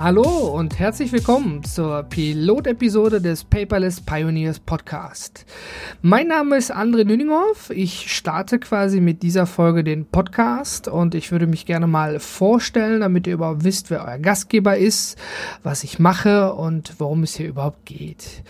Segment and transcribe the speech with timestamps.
[0.00, 5.44] Hallo und herzlich willkommen zur Pilotepisode des Paperless Pioneers Podcast.
[6.02, 7.70] Mein Name ist André Nüninghoff.
[7.70, 13.00] Ich starte quasi mit dieser Folge den Podcast und ich würde mich gerne mal vorstellen,
[13.00, 15.18] damit ihr überhaupt wisst, wer euer Gastgeber ist,
[15.64, 18.44] was ich mache und worum es hier überhaupt geht.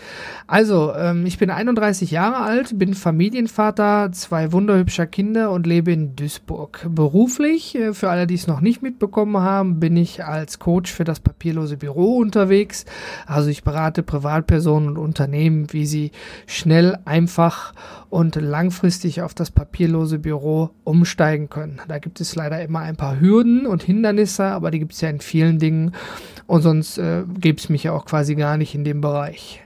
[0.45, 6.15] Also, ähm, ich bin 31 Jahre alt, bin Familienvater, zwei wunderhübscher Kinder und lebe in
[6.15, 6.85] Duisburg.
[6.87, 11.05] Beruflich, äh, für alle, die es noch nicht mitbekommen haben, bin ich als Coach für
[11.05, 12.85] das papierlose Büro unterwegs.
[13.25, 16.11] Also ich berate Privatpersonen und Unternehmen, wie sie
[16.47, 17.73] schnell, einfach
[18.09, 21.79] und langfristig auf das papierlose Büro umsteigen können.
[21.87, 25.09] Da gibt es leider immer ein paar Hürden und Hindernisse, aber die gibt es ja
[25.09, 25.93] in vielen Dingen
[26.45, 29.61] und sonst äh, gäbe es mich ja auch quasi gar nicht in dem Bereich.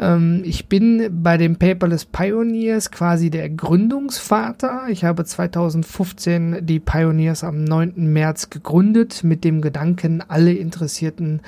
[0.00, 4.84] Ähm, ich bin bei den Paperless Pioneers quasi der Gründungsvater.
[4.88, 8.12] Ich habe 2015 die Pioneers am 9.
[8.12, 11.42] März gegründet mit dem Gedanken, alle Interessierten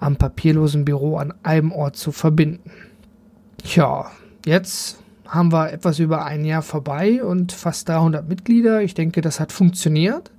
[0.00, 2.72] am papierlosen Büro an einem Ort zu verbinden.
[3.62, 4.10] Tja,
[4.44, 8.82] jetzt haben wir etwas über ein Jahr vorbei und fast 300 Mitglieder.
[8.82, 10.30] Ich denke, das hat funktioniert.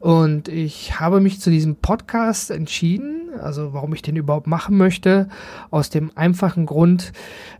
[0.00, 5.28] Und ich habe mich zu diesem Podcast entschieden, also warum ich den überhaupt machen möchte,
[5.70, 7.12] aus dem einfachen Grund,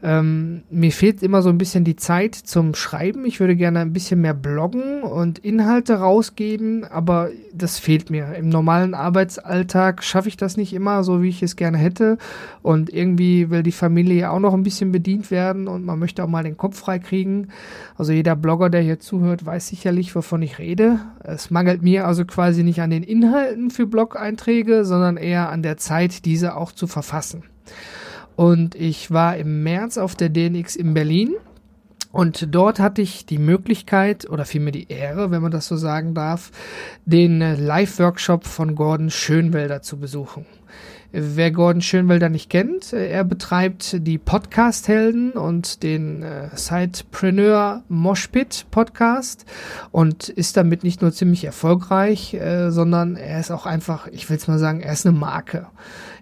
[0.02, 3.26] ähm, mir fehlt immer so ein bisschen die Zeit zum Schreiben.
[3.26, 8.34] Ich würde gerne ein bisschen mehr bloggen und Inhalte rausgeben, aber das fehlt mir.
[8.34, 12.16] Im normalen Arbeitsalltag schaffe ich das nicht immer so, wie ich es gerne hätte.
[12.62, 16.28] Und irgendwie will die Familie auch noch ein bisschen bedient werden und man möchte auch
[16.28, 17.48] mal den Kopf frei kriegen.
[17.98, 21.00] Also jeder Blogger, der hier zuhört, weiß sicherlich, wovon ich rede.
[21.22, 25.76] Es mangelt mir also quasi nicht an den Inhalten für Blog-Einträge, sondern eher an der
[25.76, 27.44] Zeit, diese auch zu verfassen.
[28.36, 31.34] Und ich war im März auf der DNX in Berlin.
[32.12, 36.14] Und dort hatte ich die Möglichkeit oder vielmehr die Ehre, wenn man das so sagen
[36.14, 36.50] darf,
[37.04, 40.46] den Live-Workshop von Gordon Schönwelder zu besuchen.
[41.12, 48.66] Wer Gordon Schönwelder nicht kennt, äh, er betreibt die Podcast-Helden und den äh, Sidepreneur Moshpit
[48.70, 49.44] Podcast
[49.90, 54.36] und ist damit nicht nur ziemlich erfolgreich, äh, sondern er ist auch einfach, ich will
[54.36, 55.66] es mal sagen, er ist eine Marke.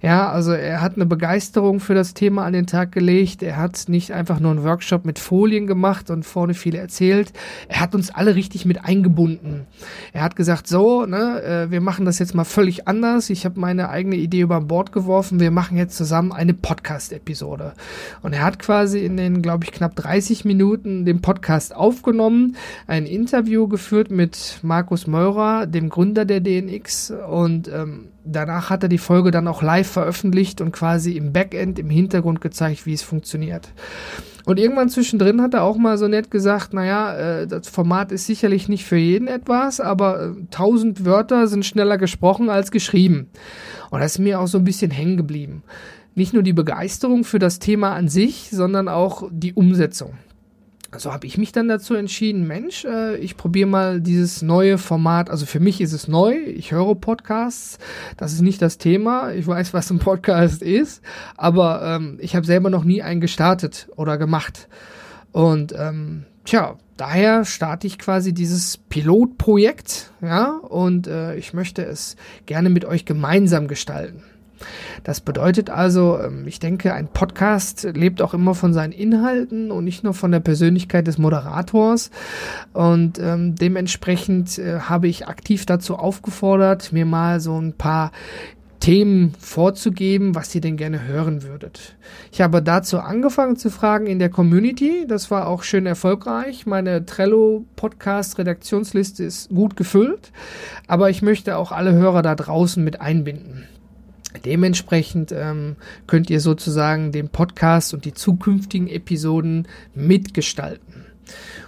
[0.00, 3.43] Ja, also er hat eine Begeisterung für das Thema an den Tag gelegt.
[3.43, 7.32] Er hat nicht einfach nur einen Workshop mit Folien gemacht und vorne viel erzählt.
[7.66, 9.66] Er hat uns alle richtig mit eingebunden.
[10.12, 13.28] Er hat gesagt, so, ne, äh, wir machen das jetzt mal völlig anders.
[13.28, 15.40] Ich habe meine eigene Idee über Bord geworfen.
[15.40, 17.74] Wir machen jetzt zusammen eine Podcast-Episode.
[18.22, 22.56] Und er hat quasi in den, glaube ich, knapp 30 Minuten den Podcast aufgenommen,
[22.86, 28.88] ein Interview geführt mit Markus Meurer, dem Gründer der DNX und ähm, danach hat er
[28.88, 33.02] die Folge dann auch live veröffentlicht und quasi im Backend, im Hintergrund gezeigt, wie es
[33.02, 33.68] funktioniert.
[34.48, 38.25] Und irgendwann zwischendrin hat er auch mal so nett gesagt, naja, äh, das Format ist
[38.25, 43.28] sicherlich nicht für jeden etwas, aber äh, tausend Wörter sind schneller gesprochen als geschrieben.
[43.91, 45.64] Und das ist mir auch so ein bisschen hängen geblieben.
[46.14, 50.14] Nicht nur die Begeisterung für das Thema an sich, sondern auch die Umsetzung
[50.97, 55.28] so habe ich mich dann dazu entschieden, Mensch, äh, ich probiere mal dieses neue Format.
[55.28, 56.37] Also für mich ist es neu.
[56.37, 57.78] Ich höre Podcasts.
[58.16, 59.32] Das ist nicht das Thema.
[59.32, 61.03] Ich weiß, was ein Podcast ist,
[61.37, 64.69] aber ähm, ich habe selber noch nie einen gestartet oder gemacht.
[65.32, 72.16] Und ähm, tja, daher starte ich quasi dieses Pilotprojekt, ja, und äh, ich möchte es
[72.47, 74.22] gerne mit euch gemeinsam gestalten.
[75.04, 79.84] Das bedeutet also, ähm, ich denke, ein Podcast lebt auch immer von seinen Inhalten und
[79.84, 82.10] nicht nur von der Persönlichkeit des Moderators.
[82.72, 88.12] Und ähm, dementsprechend äh, habe ich aktiv dazu aufgefordert, mir mal so ein paar
[88.81, 91.97] Themen vorzugeben, was ihr denn gerne hören würdet.
[92.32, 95.04] Ich habe dazu angefangen zu fragen in der Community.
[95.08, 96.64] Das war auch schön erfolgreich.
[96.64, 100.32] Meine Trello Podcast Redaktionsliste ist gut gefüllt,
[100.87, 103.67] aber ich möchte auch alle Hörer da draußen mit einbinden.
[104.48, 111.04] Dementsprechend ähm, könnt ihr sozusagen den Podcast und die zukünftigen Episoden mitgestalten.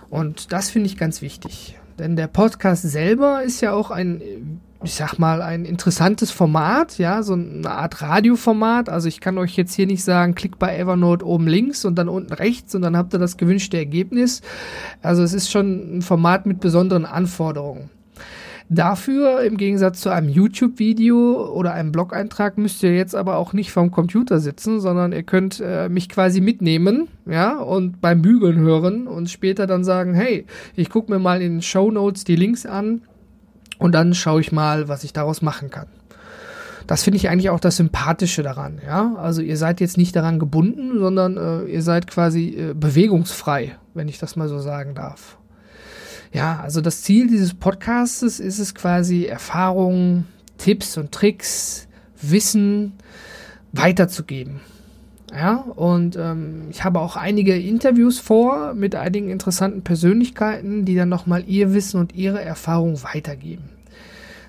[0.09, 1.79] Und das finde ich ganz wichtig.
[1.99, 4.23] Denn der Podcast selber ist ja auch ein,
[4.83, 8.89] ich sag mal, ein interessantes Format, ja, so eine Art Radioformat.
[8.89, 12.09] Also ich kann euch jetzt hier nicht sagen, klickt bei Evernote oben links und dann
[12.09, 14.41] unten rechts und dann habt ihr das gewünschte Ergebnis.
[15.03, 17.91] Also es ist schon ein Format mit besonderen Anforderungen.
[18.73, 23.73] Dafür, im Gegensatz zu einem YouTube-Video oder einem Blog-Eintrag, müsst ihr jetzt aber auch nicht
[23.73, 29.09] vom Computer sitzen, sondern ihr könnt äh, mich quasi mitnehmen, ja, und beim Bügeln hören
[29.09, 30.47] und später dann sagen, hey,
[30.77, 33.03] ich gucke mir mal in den Show Notes die Links an
[33.81, 35.89] und dann schaue ich mal, was ich daraus machen kann.
[36.87, 39.17] Das finde ich eigentlich auch das Sympathische daran, ja.
[39.17, 44.07] Also ihr seid jetzt nicht daran gebunden, sondern äh, ihr seid quasi äh, bewegungsfrei, wenn
[44.07, 45.40] ich das mal so sagen darf.
[46.33, 50.27] Ja, also das Ziel dieses Podcasts ist es quasi, Erfahrungen,
[50.59, 51.89] Tipps und Tricks,
[52.23, 52.93] Wissen
[53.73, 54.61] weiterzugeben.
[55.33, 61.09] Ja, und ähm, ich habe auch einige Interviews vor mit einigen interessanten Persönlichkeiten, die dann
[61.09, 63.80] nochmal ihr Wissen und ihre Erfahrung weitergeben.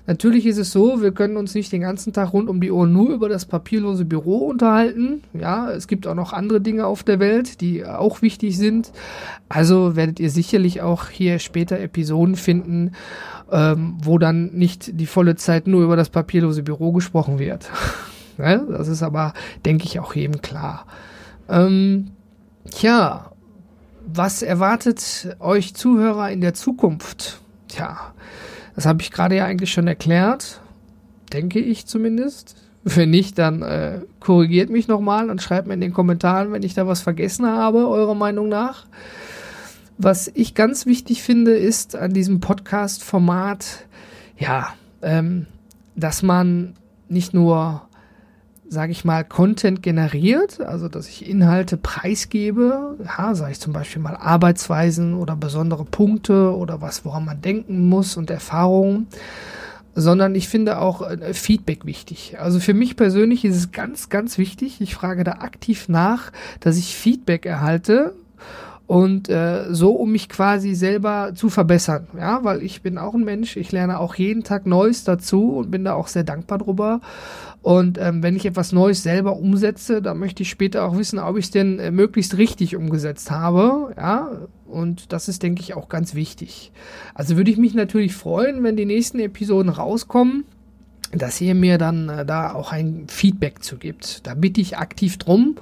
[0.06, 2.88] Natürlich ist es so, wir können uns nicht den ganzen Tag rund um die Uhr
[2.88, 5.22] nur über das papierlose Büro unterhalten.
[5.32, 8.90] Ja, es gibt auch noch andere Dinge auf der Welt, die auch wichtig sind.
[9.48, 12.92] Also werdet ihr sicherlich auch hier später Episoden finden,
[13.52, 17.70] ähm, wo dann nicht die volle Zeit nur über das papierlose Büro gesprochen wird.
[18.38, 19.34] ja, das ist aber,
[19.64, 20.86] denke ich, auch jedem klar.
[21.48, 22.10] Ähm,
[22.70, 23.30] tja,
[24.04, 27.40] was erwartet euch Zuhörer in der Zukunft?
[27.68, 28.12] Tja,
[28.74, 30.60] das habe ich gerade ja eigentlich schon erklärt,
[31.32, 32.56] denke ich zumindest.
[32.84, 36.74] Wenn nicht, dann äh, korrigiert mich nochmal und schreibt mir in den Kommentaren, wenn ich
[36.74, 38.86] da was vergessen habe, eurer Meinung nach.
[39.98, 43.86] Was ich ganz wichtig finde, ist an diesem Podcast-Format,
[44.36, 45.46] ja, ähm,
[45.94, 46.74] dass man
[47.08, 47.82] nicht nur
[48.72, 54.00] sage ich mal, Content generiert, also dass ich Inhalte preisgebe, ja, sage ich zum Beispiel
[54.00, 59.08] mal Arbeitsweisen oder besondere Punkte oder was, woran man denken muss und Erfahrungen,
[59.94, 62.36] sondern ich finde auch äh, Feedback wichtig.
[62.40, 66.78] Also für mich persönlich ist es ganz, ganz wichtig, ich frage da aktiv nach, dass
[66.78, 68.14] ich Feedback erhalte
[68.92, 72.08] und äh, so, um mich quasi selber zu verbessern.
[72.14, 75.70] Ja, weil ich bin auch ein Mensch, ich lerne auch jeden Tag Neues dazu und
[75.70, 77.00] bin da auch sehr dankbar drüber.
[77.62, 81.38] Und ähm, wenn ich etwas Neues selber umsetze, dann möchte ich später auch wissen, ob
[81.38, 83.94] ich es denn äh, möglichst richtig umgesetzt habe.
[83.96, 84.28] Ja,
[84.66, 86.70] und das ist, denke ich, auch ganz wichtig.
[87.14, 90.44] Also würde ich mich natürlich freuen, wenn die nächsten Episoden rauskommen
[91.12, 94.26] dass ihr mir dann äh, da auch ein Feedback zu gibt.
[94.26, 95.56] Da bitte ich aktiv drum.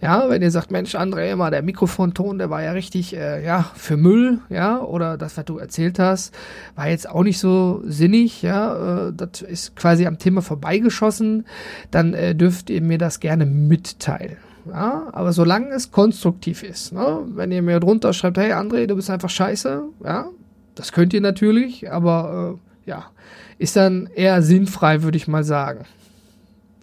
[0.00, 3.70] Ja, wenn ihr sagt, Mensch, André, immer der Mikrofonton, der war ja richtig, äh, ja,
[3.74, 6.34] für Müll, ja, oder das, was du erzählt hast,
[6.74, 11.44] war jetzt auch nicht so sinnig, ja, äh, das ist quasi am Thema vorbeigeschossen,
[11.90, 14.38] dann äh, dürft ihr mir das gerne mitteilen.
[14.66, 18.96] Ja, aber solange es konstruktiv ist, ne, wenn ihr mir drunter schreibt, hey André, du
[18.96, 20.28] bist einfach scheiße, ja,
[20.74, 23.06] das könnt ihr natürlich, aber äh, ja,
[23.58, 25.84] ist dann eher sinnfrei, würde ich mal sagen.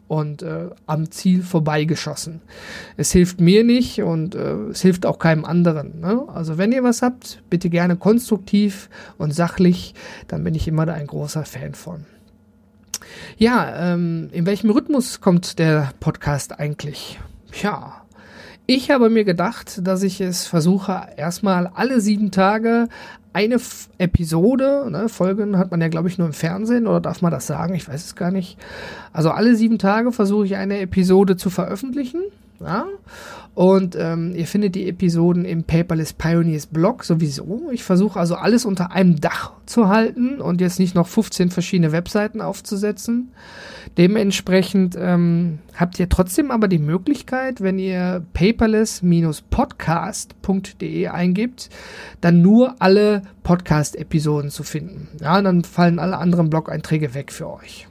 [0.08, 2.42] Und äh, am Ziel vorbeigeschossen.
[2.98, 6.02] Es hilft mir nicht und äh, es hilft auch keinem anderen.
[6.02, 6.24] Ne?
[6.34, 9.96] Also wenn ihr was habt, bitte gerne konstruktiv und sachlich,
[10.28, 12.06] dann bin ich immer da ein großer Fan von.
[13.38, 17.20] Ja, ähm, in welchem Rhythmus kommt der Podcast eigentlich?
[17.62, 18.01] Ja,
[18.74, 22.88] ich habe mir gedacht, dass ich es versuche, erstmal alle sieben Tage
[23.34, 27.22] eine F Episode, ne, Folgen hat man ja, glaube ich, nur im Fernsehen oder darf
[27.22, 27.76] man das sagen?
[27.76, 28.58] Ich weiß es gar nicht.
[29.12, 32.22] Also alle sieben Tage versuche ich eine Episode zu veröffentlichen.
[32.64, 32.86] Ja?
[33.54, 37.70] Und ähm, ihr findet die Episoden im Paperless Pioneers Blog sowieso.
[37.72, 41.92] Ich versuche also alles unter einem Dach zu halten und jetzt nicht noch 15 verschiedene
[41.92, 43.34] Webseiten aufzusetzen.
[43.98, 51.70] Dementsprechend ähm, habt ihr trotzdem aber die Möglichkeit, wenn ihr paperless-podcast.de eingibt,
[52.22, 55.10] dann nur alle Podcast-Episoden zu finden.
[55.20, 57.90] Ja, dann fallen alle anderen Blog-Einträge weg für euch.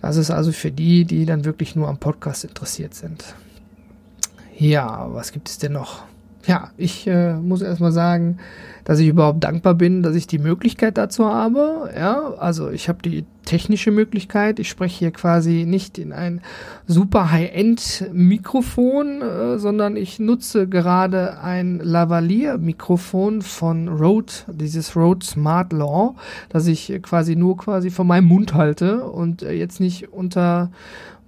[0.00, 3.34] Das ist also für die, die dann wirklich nur am Podcast interessiert sind.
[4.58, 6.02] Ja, was gibt es denn noch?
[6.46, 8.38] Ja, ich äh, muss erstmal sagen,
[8.84, 11.90] dass ich überhaupt dankbar bin, dass ich die Möglichkeit dazu habe.
[11.94, 14.58] Ja, also ich habe die technische Möglichkeit.
[14.58, 16.40] Ich spreche hier quasi nicht in ein
[16.86, 26.14] super High-End-Mikrofon, äh, sondern ich nutze gerade ein Lavalier-Mikrofon von Rode, dieses Rode Smart Law,
[26.48, 30.70] das ich quasi nur quasi von meinem Mund halte und äh, jetzt nicht unter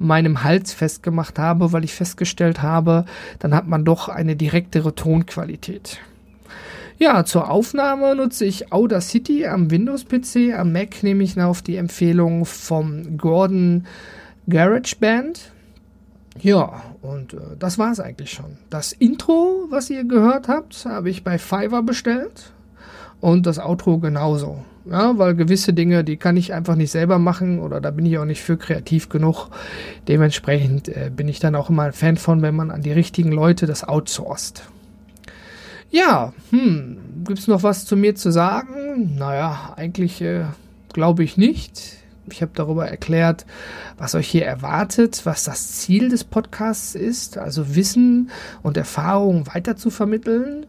[0.00, 3.04] meinem Hals festgemacht habe, weil ich festgestellt habe,
[3.38, 5.98] dann hat man doch eine direktere Tonqualität.
[6.98, 12.44] Ja, zur Aufnahme nutze ich Audacity am Windows-PC, am Mac nehme ich auf die Empfehlung
[12.44, 13.86] vom Gordon
[14.48, 15.52] GarageBand.
[16.40, 18.58] Ja, und äh, das war es eigentlich schon.
[18.70, 22.52] Das Intro, was ihr gehört habt, habe ich bei Fiverr bestellt
[23.20, 24.64] und das Outro genauso.
[24.90, 28.18] Ja, weil gewisse Dinge, die kann ich einfach nicht selber machen oder da bin ich
[28.18, 29.48] auch nicht für kreativ genug.
[30.08, 33.30] Dementsprechend äh, bin ich dann auch immer ein Fan von, wenn man an die richtigen
[33.30, 34.64] Leute das outsourced.
[35.92, 39.14] Ja, hm, gibt's noch was zu mir zu sagen?
[39.16, 40.46] Naja, eigentlich äh,
[40.92, 41.98] glaube ich nicht.
[42.28, 43.46] Ich habe darüber erklärt,
[43.96, 48.30] was euch hier erwartet, was das Ziel des Podcasts ist, also Wissen
[48.62, 50.66] und Erfahrungen weiter zu vermitteln.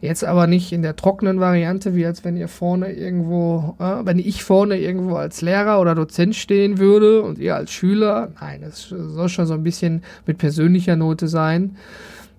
[0.00, 4.18] Jetzt aber nicht in der trockenen Variante, wie als wenn ihr vorne irgendwo, äh, wenn
[4.18, 8.32] ich vorne irgendwo als Lehrer oder Dozent stehen würde und ihr als Schüler.
[8.40, 11.76] Nein, es soll schon so ein bisschen mit persönlicher Note sein.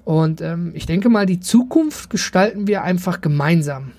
[0.06, 3.92] Und ähm, ich denke mal, die Zukunft gestalten wir einfach gemeinsam.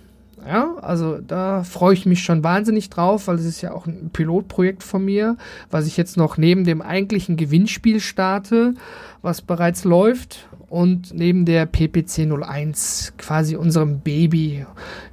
[0.45, 4.11] Ja, also da freue ich mich schon wahnsinnig drauf, weil es ist ja auch ein
[4.12, 5.37] Pilotprojekt von mir,
[5.71, 8.75] was ich jetzt noch neben dem eigentlichen Gewinnspiel starte,
[9.23, 14.64] was bereits läuft und neben der PPC 01 quasi unserem Baby,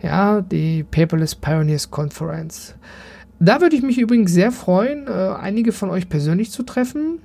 [0.01, 2.75] ja, die Paperless Pioneers Conference.
[3.41, 7.19] Da würde ich mich übrigens sehr freuen, äh, einige von euch persönlich zu treffen.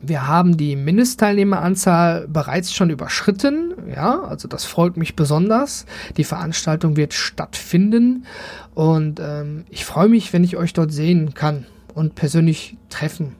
[0.00, 3.74] Wir haben die Mindestteilnehmeranzahl bereits schon überschritten.
[3.92, 5.86] Ja, also das freut mich besonders.
[6.16, 8.26] Die Veranstaltung wird stattfinden
[8.74, 13.34] und ähm, ich freue mich, wenn ich euch dort sehen kann und persönlich treffen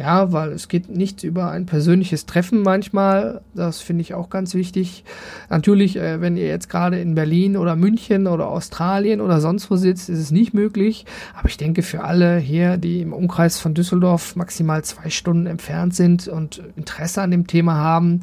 [0.00, 3.42] ja, weil es geht nichts über ein persönliches Treffen manchmal.
[3.54, 5.04] Das finde ich auch ganz wichtig.
[5.50, 9.76] Natürlich, äh, wenn ihr jetzt gerade in Berlin oder München oder Australien oder sonst wo
[9.76, 11.04] sitzt, ist es nicht möglich.
[11.38, 15.94] Aber ich denke, für alle hier, die im Umkreis von Düsseldorf maximal zwei Stunden entfernt
[15.94, 18.22] sind und Interesse an dem Thema haben,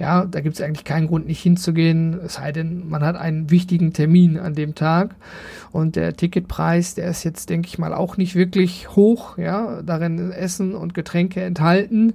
[0.00, 2.18] ja, da gibt es eigentlich keinen Grund, nicht hinzugehen.
[2.24, 5.14] Es sei denn, man hat einen wichtigen Termin an dem Tag.
[5.70, 9.38] Und der Ticketpreis, der ist jetzt, denke ich mal, auch nicht wirklich hoch.
[9.38, 12.14] Ja, darin Essen und Getränke enthalten,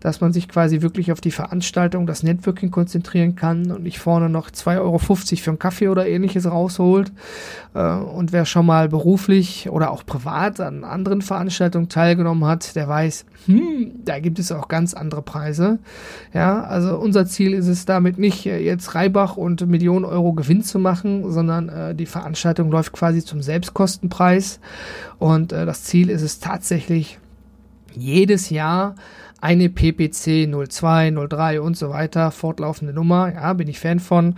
[0.00, 4.28] dass man sich quasi wirklich auf die Veranstaltung, das Networking konzentrieren kann und nicht vorne
[4.28, 7.12] noch 2,50 Euro für einen Kaffee oder ähnliches rausholt.
[7.74, 12.88] Äh, und wer schon mal beruflich oder auch privat an anderen Veranstaltungen teilgenommen hat, der
[12.88, 15.78] weiß, hm, da gibt es auch ganz andere Preise.
[16.32, 20.62] Ja, also unser Ziel ist es damit nicht, äh, jetzt Reibach und Millionen Euro Gewinn
[20.62, 24.60] zu machen, sondern äh, die Veranstaltung läuft quasi zum Selbstkostenpreis.
[25.18, 27.18] Und das Ziel ist es tatsächlich,
[27.96, 28.94] jedes Jahr
[29.40, 34.36] eine PPC 02, 03 und so weiter, fortlaufende Nummer, ja, bin ich Fan von,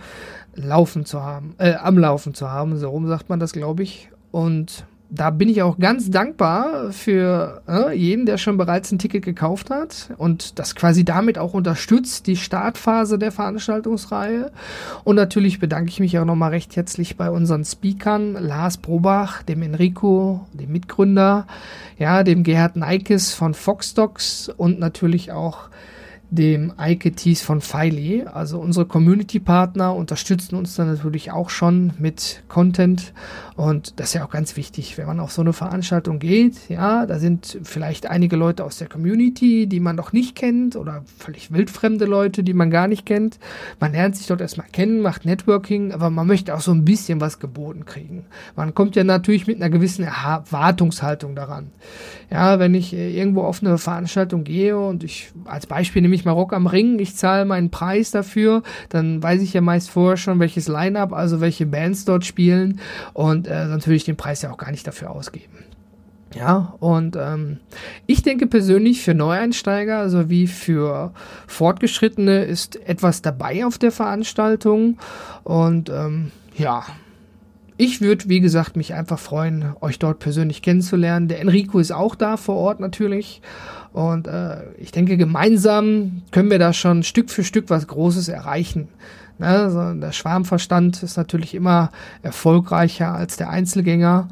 [0.53, 4.09] laufen zu haben, äh, am Laufen zu haben, so rum sagt man das, glaube ich.
[4.31, 9.23] Und da bin ich auch ganz dankbar für äh, jeden, der schon bereits ein Ticket
[9.23, 14.51] gekauft hat und das quasi damit auch unterstützt, die Startphase der Veranstaltungsreihe.
[15.05, 19.61] Und natürlich bedanke ich mich auch nochmal recht herzlich bei unseren Speakern, Lars Probach, dem
[19.61, 21.47] Enrico, dem Mitgründer,
[21.97, 25.69] ja, dem Gerhard Neikes von Foxdocs und natürlich auch
[26.29, 28.25] dem Eike Thies von Filey.
[28.25, 33.13] Also unsere Community-Partner unterstützen uns dann natürlich auch schon mit Content
[33.57, 36.69] und das ist ja auch ganz wichtig, wenn man auf so eine Veranstaltung geht.
[36.69, 41.03] Ja, da sind vielleicht einige Leute aus der Community, die man noch nicht kennt oder
[41.17, 43.39] völlig wildfremde Leute, die man gar nicht kennt.
[43.79, 47.19] Man lernt sich dort erstmal kennen, macht Networking, aber man möchte auch so ein bisschen
[47.19, 48.25] was geboten kriegen.
[48.55, 51.71] Man kommt ja natürlich mit einer gewissen Erwartungshaltung daran.
[52.29, 56.16] Ja, wenn ich äh, irgendwo auf eine Veranstaltung gehe und ich als Beispiel nehme ich
[56.25, 60.17] mal Rock am Ring, ich zahle meinen Preis dafür, dann weiß ich ja meist vorher
[60.17, 62.79] schon, welches Line-up, also welche Bands dort spielen
[63.13, 65.65] und äh, ich den Preis ja auch gar nicht dafür ausgeben.
[66.35, 67.57] Ja, und ähm,
[68.05, 71.13] ich denke persönlich für Neueinsteiger sowie für
[71.47, 74.97] Fortgeschrittene ist etwas dabei auf der Veranstaltung
[75.43, 76.83] und ähm, ja,
[77.77, 81.27] ich würde, wie gesagt, mich einfach freuen, euch dort persönlich kennenzulernen.
[81.27, 83.41] Der Enrico ist auch da vor Ort natürlich.
[83.97, 88.89] Und äh, ich denke, gemeinsam können wir da schon Stück für Stück was Großes erreichen.
[89.39, 89.47] Ne?
[89.47, 91.89] Also der Schwarmverstand ist natürlich immer
[92.21, 94.29] erfolgreicher als der Einzelgänger.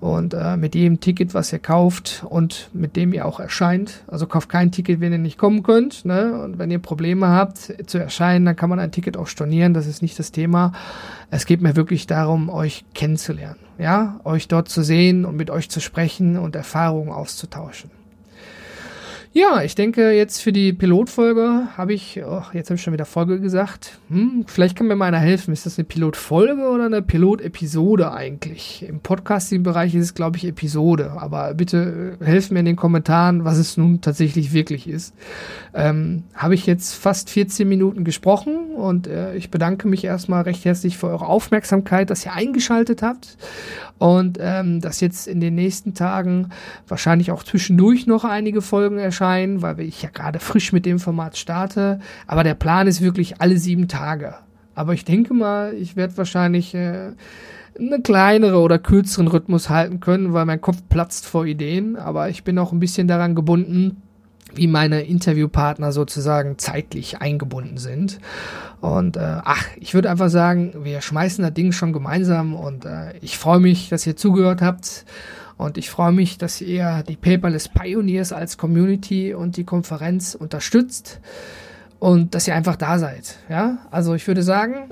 [0.00, 4.26] Und äh, mit jedem Ticket, was ihr kauft und mit dem ihr auch erscheint, also
[4.26, 6.04] kauft kein Ticket, wenn ihr nicht kommen könnt.
[6.04, 6.36] Ne?
[6.42, 9.86] Und wenn ihr Probleme habt zu erscheinen, dann kann man ein Ticket auch stornieren, das
[9.86, 10.72] ist nicht das Thema.
[11.30, 15.70] Es geht mir wirklich darum, euch kennenzulernen, ja, euch dort zu sehen und mit euch
[15.70, 17.90] zu sprechen und Erfahrungen auszutauschen.
[19.36, 23.04] Ja, ich denke, jetzt für die Pilotfolge habe ich, oh, jetzt habe ich schon wieder
[23.04, 23.98] Folge gesagt.
[24.08, 25.52] Hm, vielleicht kann mir mal einer helfen.
[25.52, 28.86] Ist das eine Pilotfolge oder eine Pilotepisode eigentlich?
[28.88, 31.16] Im Podcasting-Bereich ist es, glaube ich, Episode.
[31.18, 35.12] Aber bitte äh, helft mir in den Kommentaren, was es nun tatsächlich wirklich ist.
[35.74, 40.64] Ähm, habe ich jetzt fast 14 Minuten gesprochen und äh, ich bedanke mich erstmal recht
[40.64, 43.36] herzlich für eure Aufmerksamkeit, dass ihr eingeschaltet habt
[43.98, 46.50] und ähm, dass jetzt in den nächsten Tagen
[46.86, 49.23] wahrscheinlich auch zwischendurch noch einige Folgen erscheinen,
[49.62, 52.00] weil ich ja gerade frisch mit dem Format starte.
[52.26, 54.34] Aber der Plan ist wirklich alle sieben Tage.
[54.74, 57.12] Aber ich denke mal, ich werde wahrscheinlich äh,
[57.78, 61.96] eine kleinere oder kürzeren Rhythmus halten können, weil mein Kopf platzt vor Ideen.
[61.96, 64.02] Aber ich bin auch ein bisschen daran gebunden,
[64.54, 68.18] wie meine Interviewpartner sozusagen zeitlich eingebunden sind.
[68.80, 73.16] Und äh, ach, ich würde einfach sagen, wir schmeißen das Ding schon gemeinsam und äh,
[73.20, 75.04] ich freue mich, dass ihr zugehört habt.
[75.56, 81.20] Und ich freue mich, dass ihr die Paperless Pioneers als Community und die Konferenz unterstützt
[81.98, 83.36] und dass ihr einfach da seid.
[83.48, 84.90] Ja, also ich würde sagen,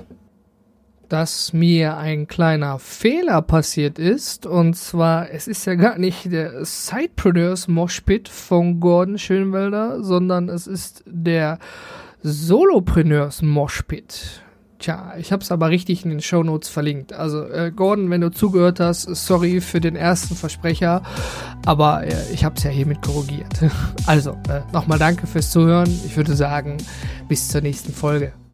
[1.09, 4.47] dass mir ein kleiner Fehler passiert ist.
[4.47, 10.65] Und zwar, es ist ja gar nicht der Sidepreneurs Moshpit von Gordon Schönwelder, sondern es
[10.65, 11.59] ist der
[12.23, 14.41] Solopreneurs Moshpit.
[14.83, 17.13] Tja, ich habe es aber richtig in den Show Notes verlinkt.
[17.13, 21.03] Also äh, Gordon, wenn du zugehört hast, sorry für den ersten Versprecher,
[21.65, 23.53] aber äh, ich habe es ja hiermit korrigiert.
[24.05, 25.87] Also, äh, nochmal danke fürs Zuhören.
[26.05, 26.75] Ich würde sagen,
[27.29, 28.33] bis zur nächsten Folge.